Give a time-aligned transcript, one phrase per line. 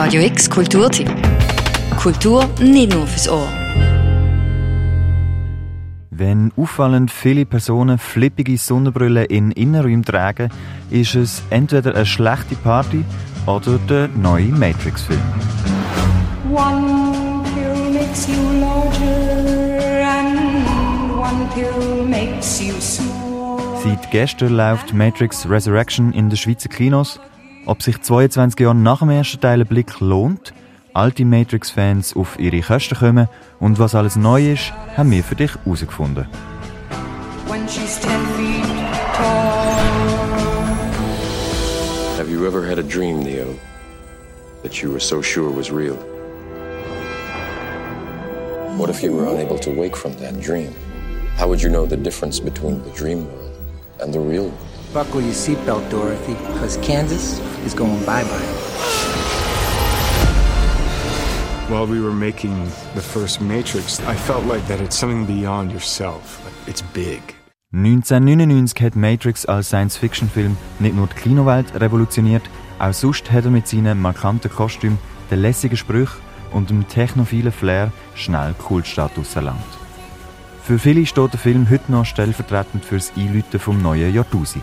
[0.00, 1.10] Radio X Kulturtipp.
[1.96, 3.48] Kultur nicht nur fürs Ohr.
[6.10, 10.50] Wenn auffallend viele Personen flippige Sonnenbrillen in Innenräumen tragen,
[10.90, 13.04] ist es entweder eine schlechte Party
[13.46, 15.20] oder der neue Matrix-Film.
[16.52, 20.38] One pill makes you larger and
[21.18, 23.58] one pill makes you small.
[23.82, 27.18] Seit gestern läuft Matrix Resurrection in den Schweizer Kinos.
[27.68, 30.54] Ob sich 22 Jahre nach dem ersten Teil ein Blick lohnt,
[30.94, 33.28] alte Matrix-Fans auf ihre Kosten kommen
[33.60, 36.26] und was alles neu ist, haben wir für dich herausgefunden.
[37.46, 38.64] When she's ten feet
[39.14, 39.76] tall.
[42.16, 43.54] Have you ever had a dream, Neo,
[44.62, 45.98] that you were so sure was real?
[48.78, 50.72] What if you were unable to wake from that dream?
[51.36, 53.58] How would you know the difference between the dream world
[54.00, 54.67] and the real world?
[54.92, 58.46] Buckle your seatbelt, Dorothy, because Kansas is going bye-bye.
[61.68, 62.54] While we were making
[62.94, 66.40] the first Matrix, I felt like that it's something beyond yourself.
[66.66, 67.20] It's big.
[67.72, 73.68] 1999 hat Matrix als Science-Fiction-Film nicht nur die Kinowelt revolutioniert, auch sonst hat er mit
[73.68, 74.98] seinen markanten Kostümen,
[75.30, 76.22] den lässigen Sprüchen
[76.54, 79.77] und dem technophilen Flair schnell Kultstatus erlangt.
[80.68, 84.62] Für viele steht der Film heute noch stellvertretend für das Einläuten vom neuen Jahrtausend.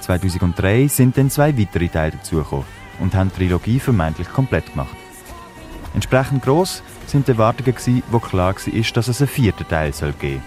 [0.00, 2.66] 2003 sind dann zwei weitere Teile dazugekommen
[3.00, 4.94] und haben die Trilogie vermeintlich komplett gemacht.
[5.94, 10.12] Entsprechend gross sind die Erwartungen, gewesen, wo klar war, dass es einen vierten Teil soll
[10.12, 10.42] geben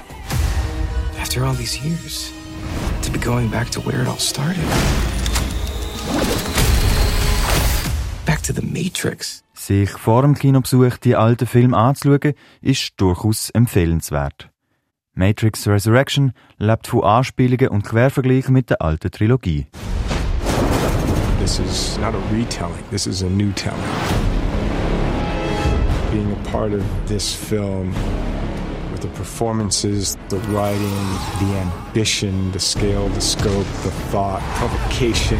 [1.19, 2.31] After all these years,
[3.01, 4.61] to be going back to where it all started.
[8.23, 9.43] Back to the Matrix.
[9.55, 14.51] Sich vor dem Kinobesuch die alten Filme anzuschauen, ist durchaus empfehlenswert.
[15.15, 19.67] Matrix Resurrection lebt von Anspielungen und Quervergleichen mit der alten Trilogie.
[21.39, 23.79] This is not a retelling, this is a new telling.
[26.11, 27.93] Being a part of this film
[28.91, 35.39] with the performances, the writing, the ambition, the scale, the scope, the thought, provocation,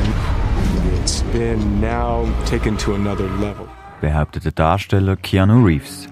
[1.02, 3.68] it's been now taken to another level.
[4.02, 6.08] behauptet der Darsteller Keanu Reeves.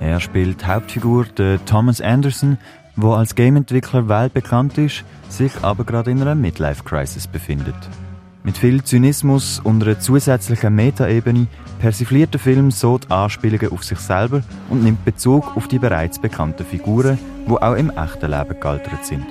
[0.00, 2.58] Er spielt Hauptfigur der Thomas Anderson,
[2.96, 7.74] wo als Gameentwickler weltbekannt ist, sich aber gerade in einer Midlife-Crisis befindet.
[8.44, 11.46] Mit viel Zynismus und einer zusätzlichen Metaebene
[11.78, 16.18] persifliert der Film so die Anspielungen auf sich selber und nimmt Bezug auf die bereits
[16.18, 19.26] bekannten Figuren, die auch im echten Leben gealtert sind.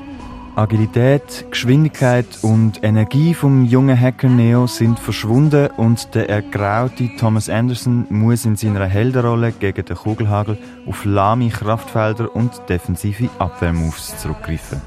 [0.55, 8.05] Agilität, Geschwindigkeit und Energie vom jungen Hacker Neo sind verschwunden und der ergraute Thomas Anderson
[8.09, 14.81] muss in seiner Heldenrolle gegen den Kugelhagel auf lahme Kraftfelder und defensive Abwehrmoves zurückgreifen.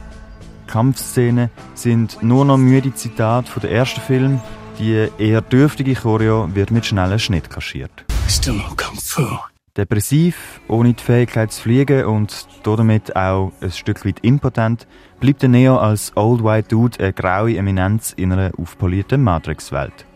[0.67, 4.41] Kampfszenen sind nur noch müde Zitate von der ersten Film.
[4.79, 8.05] Die eher dürftige Choreo wird mit schnellen Schnitt kaschiert.
[8.29, 9.54] Still know Kung Fu.
[9.77, 14.87] Depressiv, ohne die Fähigkeit zu fliegen und damit auch ein Stück weit impotent,
[15.19, 20.07] bleibt der Neo als Old White Dude eine graue Eminenz in einer aufpolierten Matrix-Welt.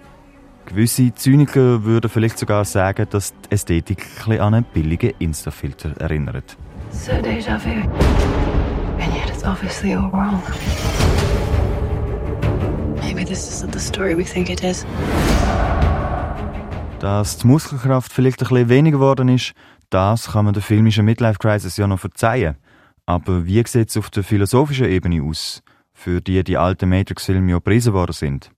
[0.67, 6.57] Gewisse Zyniker würden vielleicht sogar sagen, dass die Ästhetik ein an einen billigen Insta-Filter erinnert.
[6.93, 7.71] So deja vu.
[7.71, 10.41] And yet it's obviously all wrong.
[13.03, 14.87] Maybe this isn't the story we think it is.
[17.01, 19.53] Dass die Muskelkraft vielleicht ein bisschen weniger geworden ist,
[19.89, 22.57] das kann man der filmischen Midlife Crisis ja noch verzeihen.
[23.07, 27.59] Aber wie sieht es auf der philosophischen Ebene aus, für die die alten Matrix-Filme ja
[27.59, 28.51] gepriesen worden sind?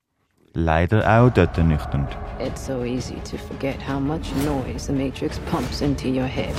[0.55, 2.09] Leider auch dort nüchtern.
[2.41, 6.55] It's so easy to forget how much noise the Matrix pumps into your head.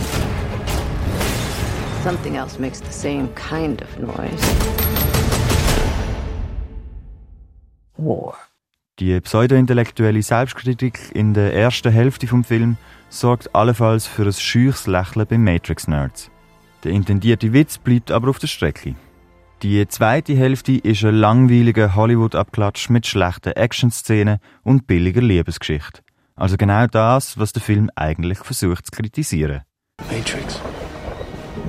[2.04, 4.42] Something else makes the same kind of noise.
[7.98, 8.36] War.
[9.02, 12.78] Die pseudointellektuelle Selbstkritik in der ersten Hälfte vom Film
[13.10, 16.30] sorgt allenfalls für ein scheuches Lächeln bei Matrix-Nerds.
[16.84, 18.94] Der intendierte Witz bleibt aber auf der Strecke.
[19.64, 26.04] Die zweite Hälfte ist ein langweiliger Hollywood-Abklatsch mit schlechten Action-Szenen und billiger Liebesgeschichte.
[26.36, 29.62] Also genau das, was der Film eigentlich versucht zu kritisieren.
[30.12, 30.62] Matrix.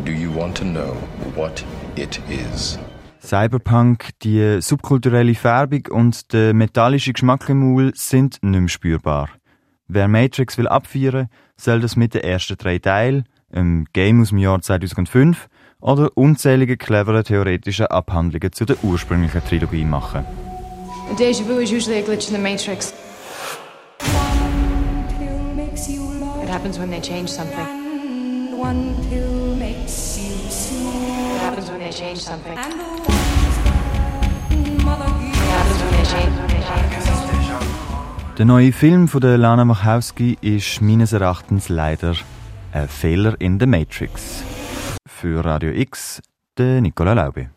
[0.05, 0.99] Do you want to know
[1.35, 1.65] what
[1.97, 2.79] it is?
[3.23, 9.29] Cyberpunk, die subkulturelle Färbung und der metallische Geschmack im Maul sind nicht mehr spürbar.
[9.87, 14.39] Wer Matrix will abfeiern, soll das mit den ersten drei Teilen, einem Game aus dem
[14.39, 15.49] Jahr 2005
[15.81, 20.25] oder unzählige clevere theoretische Abhandlungen zu der ursprünglichen Trilogie machen.
[21.11, 22.93] A deja vu is usually a glitch in the Matrix.
[24.01, 26.03] One pill makes you
[26.43, 27.83] It happens when they change something.
[31.53, 32.57] Happens when they change something.
[32.57, 33.13] And the.
[38.39, 42.15] Der neue Film von der Lana Wachowski ist meines Erachtens leider
[42.73, 44.43] ein Fehler in der Matrix.
[45.07, 46.23] Für Radio X,
[46.57, 47.51] der Nicola Laube.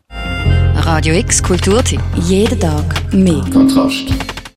[0.74, 2.02] Radio X Kulturtipp.
[2.14, 3.42] Jeden Tag mehr.
[3.52, 4.35] Kontrast.